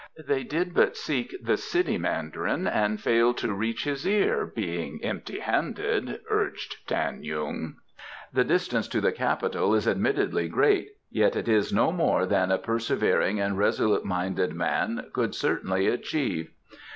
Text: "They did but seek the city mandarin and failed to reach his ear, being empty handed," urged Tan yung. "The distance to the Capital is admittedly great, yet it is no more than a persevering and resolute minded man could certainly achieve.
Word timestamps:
"They 0.25 0.43
did 0.43 0.73
but 0.73 0.97
seek 0.97 1.35
the 1.39 1.57
city 1.57 1.95
mandarin 1.99 2.65
and 2.65 2.99
failed 2.99 3.37
to 3.37 3.53
reach 3.53 3.83
his 3.83 4.07
ear, 4.07 4.47
being 4.47 4.99
empty 5.03 5.37
handed," 5.41 6.21
urged 6.27 6.77
Tan 6.87 7.21
yung. 7.23 7.75
"The 8.33 8.43
distance 8.43 8.87
to 8.87 8.99
the 8.99 9.11
Capital 9.11 9.75
is 9.75 9.87
admittedly 9.87 10.47
great, 10.47 10.87
yet 11.11 11.35
it 11.35 11.47
is 11.47 11.71
no 11.71 11.91
more 11.91 12.25
than 12.25 12.49
a 12.51 12.57
persevering 12.57 13.39
and 13.39 13.59
resolute 13.59 14.03
minded 14.03 14.55
man 14.55 15.07
could 15.13 15.35
certainly 15.35 15.85
achieve. 15.85 16.49